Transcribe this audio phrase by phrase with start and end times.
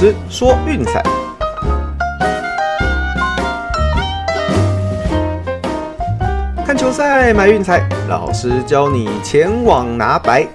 [0.00, 1.02] 师说运彩，
[6.64, 10.46] 看球赛买运彩，老师教你前往拿白。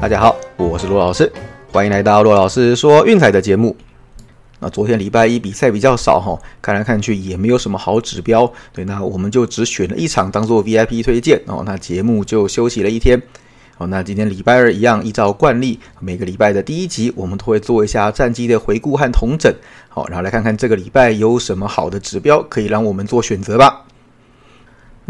[0.00, 1.30] 大家好，我是罗老师，
[1.70, 3.76] 欢迎来到罗老师说运彩的节目。
[4.60, 13.20] 那昨天礼拜一比赛比较少哈，看来看去也没有什么好指标，对，那我们就只选了一场当做 VIP 推荐哦，那节目就休息了一天。
[13.80, 19.50] 好，那今天礼拜二一样，依照惯例，每个礼拜的第一集，我们都会做一下战绩的回顾和统整。
[19.88, 23.86] 好，然后来看看这个礼拜有什么好的指标可以让我们做选择吧。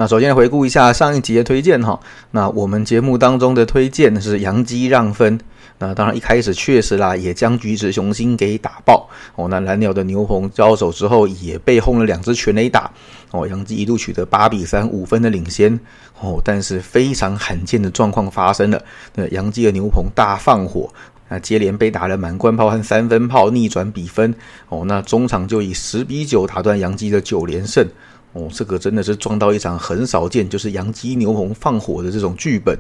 [0.01, 2.01] 那首先回顾一下上一集的推荐哈，
[2.31, 5.39] 那我们节目当中的推荐是杨基让分。
[5.77, 9.47] 那当然一开始确实啦，也将橘子雄心给打爆哦。
[9.49, 12.91] 那蓝鸟的牛棚交手之后，也被轰了两只全垒打
[13.31, 13.47] 哦。
[13.47, 15.79] 杨基一度取得八比三五分的领先
[16.19, 18.83] 哦，但是非常罕见的状况发生了，
[19.15, 20.91] 那杨基的牛棚大放火，
[21.29, 24.35] 那接连被打了满贯炮和三分炮逆转比分
[24.71, 24.83] 哦。
[24.87, 27.87] 那中场就以十比九打断杨基的九连胜
[28.33, 32.79] 哦，这个真的是撞到一场很少见，就是杨基牛棚放火的这种剧本。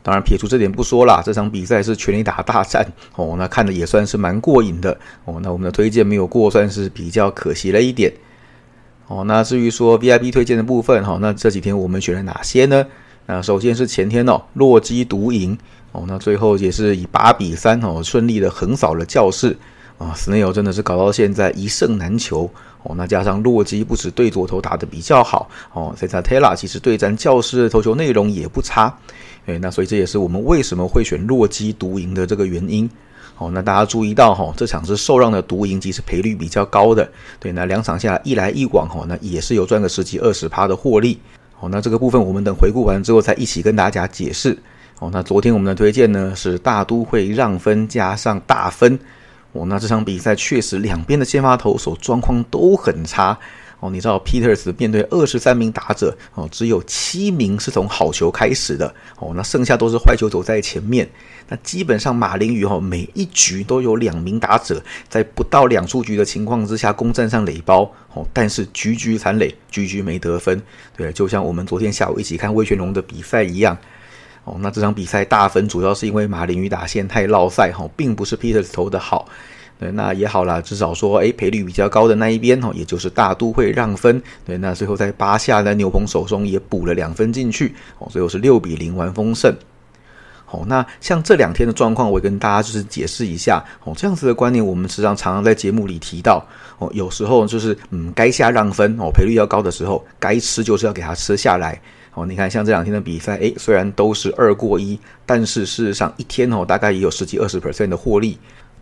[0.00, 5.38] 当然，撇除这点不说啦，这场比赛是全力打大战哦，那看的也算是蛮过瘾的哦。
[5.42, 8.10] 那我们的推荐没有过，算是比较可惜了一点
[9.08, 9.24] 哦。
[9.24, 12.86] 那至于说 VIP 推荐的部分哈，那这几天我们选了哪些呢？
[13.26, 15.58] 那首先是前天哦，洛基独赢
[15.92, 19.54] 哦，那最后也是以八比三哦，顺利的横扫了教室
[19.98, 20.14] 啊。
[20.14, 22.50] 斯内尔真的是搞到现在一胜难求
[22.82, 22.94] 哦。
[22.96, 28.96] 那加上洛基不止对左投打的比较好哦，塞萨特拉其实对战教室的投球内容也不差。
[29.46, 32.88] 诶，那所以这也是我们为什么会选洛基独赢的这个原因。
[33.38, 37.08] 哦，那大家注意到哈，这场是受让的独赢，其实赔率比较高的。
[37.38, 41.20] 对，那两场下来一来一往哈，那也是有赚个十几二十趴的获利。
[41.60, 44.58] 哦，那这个部分我们等回顾完之后再一起跟大家解释。
[44.98, 48.98] 哦，那昨天我们的推荐呢是大都会让分加上大分。
[49.52, 53.38] 哦，那这场比赛确实两边的先发投手状况都很差。
[53.80, 61.08] 哦，你知道 Peters 面对二十三名打者，哦，只有七名是从好球开始的，哦，那剩下都是坏球走在前面。
[61.46, 70.60] 那基本上马林鱼哈，每一局都有两名打者在不到两出局的情况之下攻占上垒包，哦，但是局局残垒，局局没得分。
[70.96, 73.78] 对，就像我们昨天下午一起看魏全龙的比赛一样，
[74.48, 79.28] 哦，那这场比赛大分主要是因为马林鱼打线太落赛，哈，并不是 Peters 投的好。
[79.78, 84.20] 对，那也好啦，至少说，哎，赔率比较高的那一边哦，也就是大都会让分。
[84.44, 89.54] 对，那最后在八下的牛棚手中也补了两分进去，哦，最后是六比零完丰胜。
[90.44, 93.62] 好，那像这两天的状况，我跟大家就是解释一下。
[93.84, 96.42] 哦，这样子的观念，我们时常常常在节目里提到。
[96.78, 101.80] 哦，有时候就是，嗯，该下让分哦，赔率要高的时候，该吃就是要给它吃下来。
[102.18, 108.36] 哦，你看像这两天的比赛，哎，虽然都是二过一，但是事实上一天哦，大概也有十几二十 percent 的获利。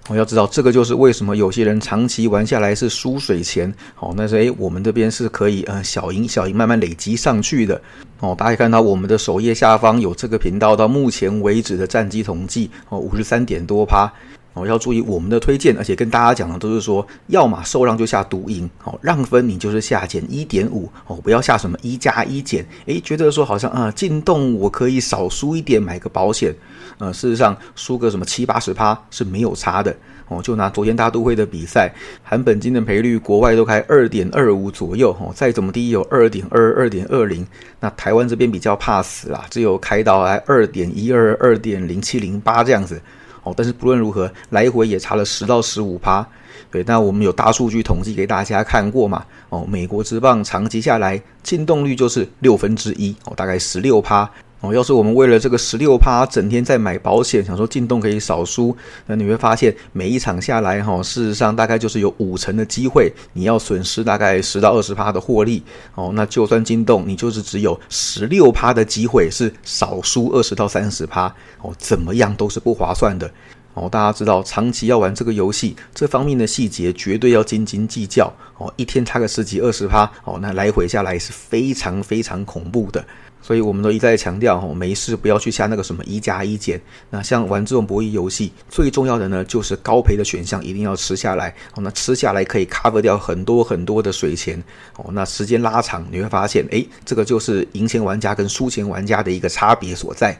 [0.08, 3.72] 我要知道，这个就是为什么有些人长期玩下来是输水钱。
[3.98, 7.80] 哦，那是诶，我们这边是可以呃小赢小赢慢慢累积上去的。
[8.20, 14.10] 哦，大家看到我们的首页下方有这个频道到目前为止的战绩统计哦，五十三点多趴。
[14.56, 26.54] 哦，要注意我们的推荐，而且跟大家讲的都是说，要么受让就下独赢，哦，让分你就是下减一点五，哦，不要下什么一加一减，诶，觉得说好像啊进洞我可以少输一点买个保险，
[26.96, 29.94] 呃，事实上输个什么七八十趴是没有差的，
[30.28, 37.46] 哦，就拿昨天大都会的比赛，含本金的赔率国外都开二点二五左右，哦，再怎么低有二点二二点二零，
[37.78, 42.98] 那台湾这边比较怕死啦，只有开到来二点一二二点零七零八这样子。
[43.46, 46.26] 哦，但是不论如何，来回也差了十到十五趴。
[46.68, 49.24] 对，那我们有大数据统计给大家看过嘛？
[49.50, 54.28] 哦，美国之棒长期下来进动率就是六分之一，哦，大概十六趴。
[54.60, 58.74] 哦，要是我们为了这个十六趴，整天在买保险，想说进洞可以少输，
[59.06, 65.62] 那你会发现每一场下来，哈，事实上大概就是有五成的机会，你要损失大概十到二十趴的获利。
[65.94, 71.26] 哦，那就算进洞，你就是只有十六趴的机会是少输二十到三十趴。
[71.60, 73.30] 哦，怎么样都是不划算的。
[73.74, 78.32] 哦，大家知道，长期要玩这个游戏，这方面的细节绝对要斤斤计较。
[78.56, 83.04] 哦，一天差个十几二十趴，哦，那来回下来是非常非常恐怖的。
[83.46, 86.80] 所以我们都一再强调，哦，没事不要去下那个什么一加一减。
[87.10, 91.50] 那像玩这种博弈游戏，最重要的呢，就是高赔的选项一定要吃下来。
[91.76, 94.60] 哦，那吃下来可以 cover 掉很多很多的水钱。
[94.96, 100.36] 哦，那时间拉长，你会发现，诶，这个就是赢钱玩家跟输钱玩家的一个差别所在。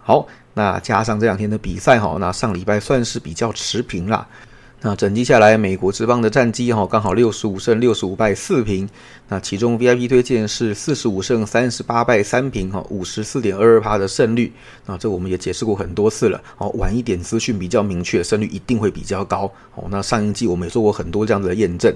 [0.00, 4.26] 好，那加上这两天的比赛，哈，那上礼拜算是比较持平啦。
[4.82, 8.88] 那整季下来，美国之邦的战绩哈刚好六十五胜六十五败四平。
[9.28, 14.52] 那其中 VIP 推荐是四十五胜三十八败三平哈，五十四点二二趴的胜率。
[14.84, 16.40] 那这我们也解释过很多次了。
[16.58, 19.50] 哦，晚一点资讯比较明确，胜率一定会比较高。
[19.74, 21.92] 哦，那上一季我们也做过很多这样子的验证。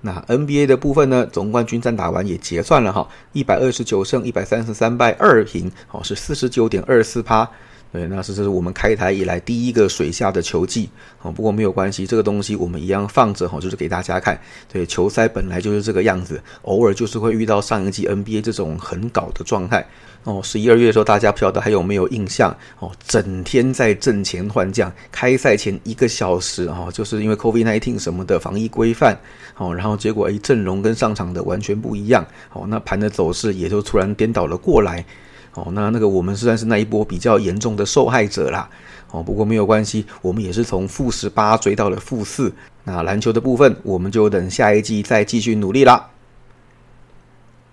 [0.00, 7.50] 那 NBA 的部分呢，总冠军战打完也结算了哈，一百二十九胜一百三十三败二平，哦是四十九点二四趴。
[7.94, 10.90] 对，那是这是我们开台以来第一个水下的球技
[11.22, 11.30] 哦。
[11.30, 14.36] 不过没有关系，这个东西我们一样放着哈，就是给大家看。
[14.68, 19.86] 对，球赛本来就是这个样子，偶尔就是会遇到上一季 NBA 这种很搞的状态
[20.24, 20.40] 哦。
[20.42, 22.50] 十一二月的时候，大家不晓得还有没有印象
[22.80, 22.90] 哦？
[23.06, 29.16] 整天在阵前换将，开赛前一个小时哦，就是因为 COVID-19 什么的防疫规范
[29.56, 35.06] 哦，然后结果哎阵容跟上场的完全不一样哦，那盘的走势也就突然颠倒了过来。
[35.54, 38.68] 哦，那那个我们算是那一波比较严重的受害者啦。
[39.10, 42.52] 哦，不过没有关系，我们也是从负十八追到了负四。
[42.82, 46.10] 那篮球的部分，我们就等下一季再继续努力啦。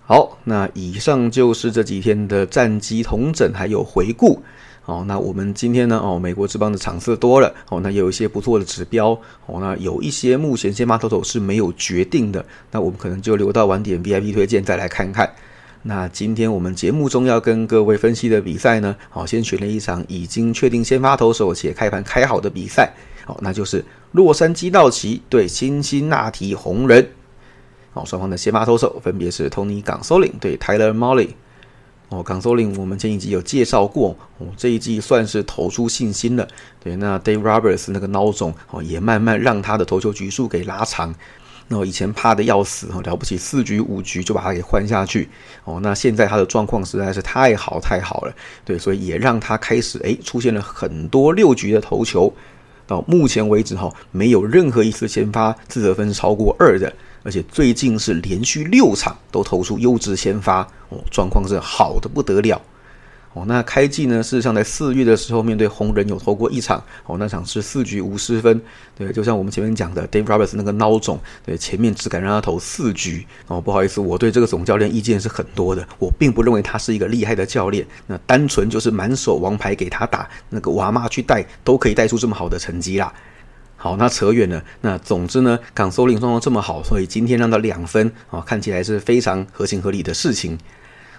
[0.06, 4.44] 好，那以上就是这几天的战绩同整还有回顾。
[4.86, 6.00] 哦，那我们今天呢？
[6.04, 7.54] 哦，美国之邦的场次多了。
[7.70, 9.10] 哦，那有一些不错的指标。
[9.46, 12.46] 哦，那有一些目前先发投手是没有决定的。
[12.72, 15.28] 那我们可能就留到晚点 VIP 推荐再来看看。
[15.84, 22.94] 那今天我们节目中要跟各位分析的比赛呢，好，先选了一场已经确定先发投手且开盘开好的比赛，
[23.26, 27.10] 好，那就是洛杉矶道奇对辛辛那提红人，
[27.94, 31.30] 好，双方的先发投手分别是 Tony 冈索林对 Tyler Molly，
[32.10, 36.48] 哦，冈索林我们前一集有介绍过，哦，这一季算是投出信心了，
[36.84, 41.16] 对，那 Dave Roberts 那个孬种哦，也慢慢让他的投球局数给拉长。
[41.74, 45.30] 那以前怕的要死哦，了不起四局五局就把他给换下去
[45.64, 45.80] 哦。
[45.82, 48.34] 那现在他的状况实在是太好太好了，
[48.66, 52.32] 对，所以也让他开始哎出现了很多六局的投球。
[52.86, 56.92] 到目前为止哈，没有任何一次先发自责分超过二的，
[57.24, 60.60] 而且最近是连续六场都投出优质先发
[60.90, 62.62] 哦，状况是好的不得了。
[63.34, 64.22] 哦，那开季呢？
[64.22, 68.62] 事实上，在四月的时候，面对红人有投过一场，哦，那场是四局无失分。
[68.98, 73.26] 对，就像我们前面讲的，Dave Roberts 那个孬种，对，前面只敢让他投四局。
[73.48, 77.88] 哦，不好意思，我对这个总教练意见是很多的，我并不认为他是一个厉害的教练。
[78.06, 83.14] 那单纯就是满手王牌给他打，那个娃妈去带都可以带出这么好的成绩啦。
[83.78, 84.62] 好，那扯远了。
[84.82, 90.58] 那总之呢，港收林状况这么好，所以今天让到两分，啊，看起来是非常合情合理的事情。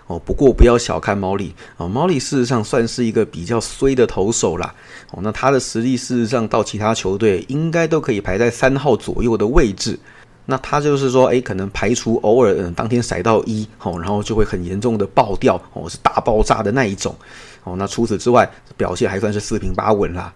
[0.06, 4.74] 哦，不过不要小看毛利哦，毛利事实上算是一个比较衰的投手啦。
[5.12, 9.98] 哦，那他的实力事实上到其他球队应该都可以排在三号左右的位置。
[10.44, 17.14] 那他就是说，哎，可能排除偶尔嗯当天甩到一，哦，然后就会很严重的爆掉，哦，是大爆炸的那一种。
[17.62, 20.34] 哦，那除此之外，表现还算是四平八稳啦。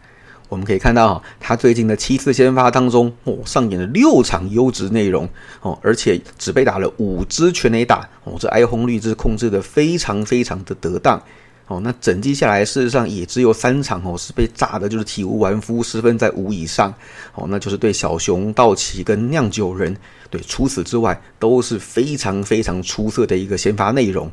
[0.49, 5.29] 我们可以看到，他最近的七次先发当中，哦，上演了六场优质内容，
[5.61, 11.21] 哦，而且只被打了五支全垒打，哦，这挨轰率是控制的非常非常的得当，
[11.67, 16.95] 哦，那整季下来，事实上也只有三场哦是被炸的，就是体无完肤，失分在五以上，
[17.35, 19.97] 哦，那就是对小熊、道奇跟酿酒人，
[20.31, 24.31] 对，除此之外都是非常非常出色的一个先发内容。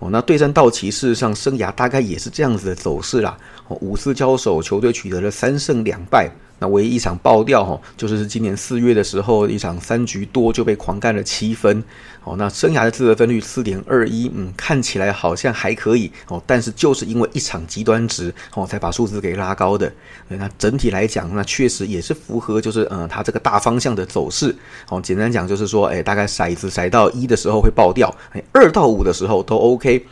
[0.00, 3.36] 哦，那对战道奇，事实上生涯大概也是这样子的走势啦。
[3.80, 6.30] 五次交手，球队取得了三胜两败。
[6.60, 11.80] 那唯一一场爆掉哈，就是今年四月的时候，一场三局多就被狂干了七分。
[12.24, 19.90] 哦，那生涯的自得分率四点二一，嗯，看起来好像还可以哦，但是就是因为一场极端值哦，才把数字给拉高的。
[20.26, 24.52] 那整体来讲，那确实也是符合，就是嗯，它这个大方向的走势。
[24.88, 30.04] 哦，简单讲就是说，哎，大概骰子骰到一的时候会爆掉，哎，二到五的时候都 OK。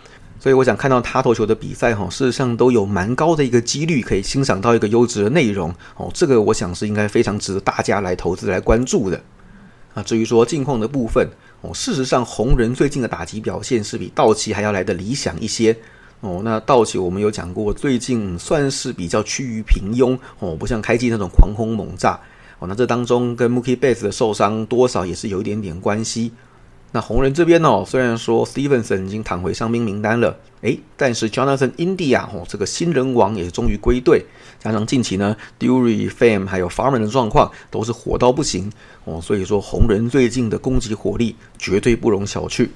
[0.46, 6.08] 所以我想看到他投球的比赛哈，事实上都有蛮高的一个几率可以欣赏到一个优质的内容哦。
[6.14, 9.20] 这个我想是应该非常值得大家来投资来关注的
[9.92, 10.00] 啊。
[10.04, 11.28] 至于说近况的部分
[11.62, 15.76] 哦，事实上红人最近的打击表现是比道奇还要来的理想一些
[16.20, 16.40] 哦。
[16.44, 22.12] 那道奇我们有讲过，最近算是比较趋于平庸哦，不像开季那种狂轰猛炸
[22.60, 22.68] 哦。
[22.68, 26.30] 那这当中跟 Mookie Betts 的受伤多少也是有一点点关系。
[26.92, 34.24] 那红人这边哦，虽然说 Stevenson 已经躺回伤兵名单了，诶，但是 Jonathan India 哦，这个新人王也终于归队，
[34.58, 38.72] 加上近期呢，Dury Fame 还有 Farmer 的状况都是火到不行
[39.04, 42.68] 哦，所以说红人最近的攻击火力绝对不容小觑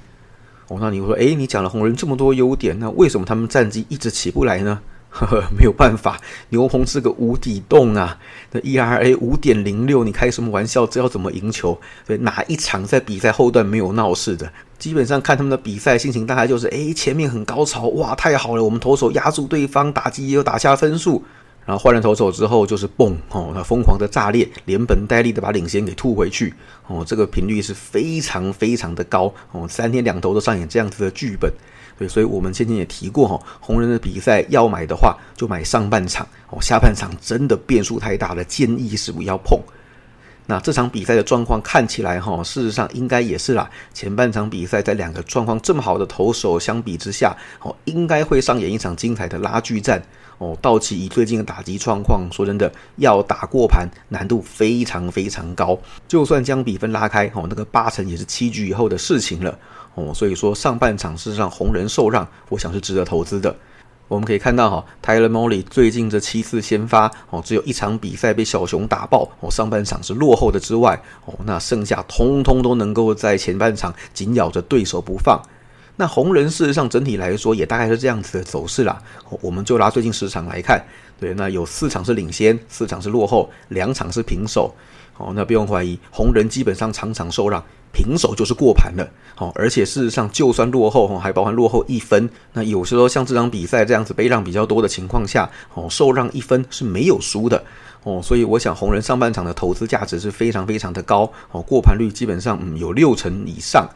[0.68, 0.76] 哦。
[0.80, 4.80] 那你说，诶，你讲了红人这么多优点，那为什么他们战绩一直起不来呢？
[5.10, 6.18] 呵呵，没有办法，
[6.50, 8.16] 牛棚是个无底洞啊！
[8.52, 10.86] 那 ERA 五点零六，你开什么玩笑？
[10.86, 11.78] 这要怎么赢球？
[12.06, 14.50] 对，哪一场在比赛后段没有闹事的？
[14.78, 21.22] 基本上看他们的比赛心情，大概就是：哎，前面很高潮，哇，太好了，我们投手压住对方，打击也有打下分数。
[21.70, 26.52] 然后换人投手之后就是嘣哦，他疯狂的炸裂，连本带利的把领先给吐回去
[26.88, 31.48] 哦，这个频率是非常非常的高哦，三天两头都上演这样子的剧本。
[31.96, 39.56] 对，所以我们先前也提过哈，红人的比赛要买的话就买上半场哦，下半场真的变数太大了，建议是不要碰。
[40.50, 43.71] 那这场比赛的状况看起来哈，事实上应该也是啦。
[43.95, 50.02] 前半场比赛在两个状况这么好的投手相比之下，哦，应该会上演一场精彩的拉锯战。
[50.38, 55.78] 哦，道奇以最近的打击状况，说真的，要打过盘难度非常非常高。
[56.09, 59.57] 就算将比分拉开，哦，那个八成也是七局以后的事情了。
[59.95, 63.54] 哦，所以说上半场事实上红人受让，我想是值得投资的。
[64.10, 75.40] 我们可以看到哈，泰勒·莫里最近这七次先发哦，只有一场比赛被小熊打爆哦，上半场是落后的之外哦，那剩下通通都能够在前半场紧咬着对手不放。
[75.94, 79.00] 那红人事实上整体来说也大概是这样子的走势啦。
[79.40, 80.84] 我们就拿最近十场来看，
[81.20, 84.74] 对，那有四场是领先，四场是落后，两场是平手。
[85.18, 87.62] 哦，那不用怀疑，红人基本上场场受让。
[87.92, 97.62] 平手就是过盘了，好，而且事实上，就算落后，还包含落后一分，那有时候像这场比赛这样子，被让比较多的情况下，哦，受让一分是没有输的，
[98.04, 103.88] 哦，所以我想红人上半场的投资价值是非常非常的高，哦，过盘率基本上嗯有六成以上。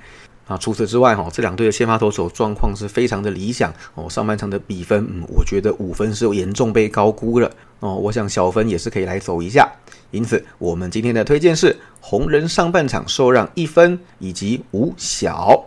[0.46, 4.08] 啊，除此之外，哈，这两队的先发投手状况是非常的理想哦。
[4.10, 7.94] 上半场的比分，嗯，我觉得五分是严重被高估了哦。
[7.94, 9.70] 我想小分也是可以来走一下。
[10.10, 15.64] 因此，我们今天的推荐是红人上半场受让一分以及五小。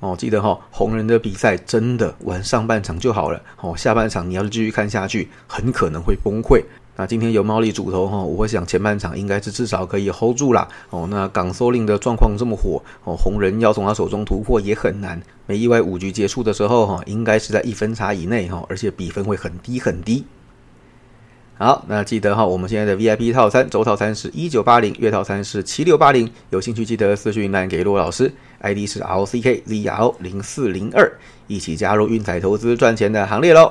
[0.00, 3.76] 哦，记得哈，红人的比赛真的玩上半场就好了哦。
[3.76, 6.62] 下半场你要是继续看下去，很可能会崩溃。
[6.96, 10.66] 那今天有猫力主头哈，我想前半场应该是至少可以 hold 住啦。
[10.88, 11.06] 哦。
[11.10, 15.20] 那港搜令的状况这么火哦，红人要从他手中突破也很难。
[15.46, 20.24] 没意外，五局结束的时候哈，应该是在一分差以内哈，而且比分会很低很低。
[21.58, 26.30] 好，那记得哈，我们现在的 VIP 套餐周套餐是一九八零，月套餐是七六八零。
[26.50, 31.10] 有兴趣记得私讯来给骆老师，ID 是 LCKZL 零四零二，
[31.46, 33.70] 一起加入运彩投资赚钱的行列喽。